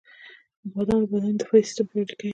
•بادام 0.73 1.01
د 1.05 1.09
بدن 1.11 1.33
د 1.35 1.39
دفاعي 1.41 1.63
سیستم 1.67 1.85
پیاوړی 1.89 2.15
کوي. 2.19 2.29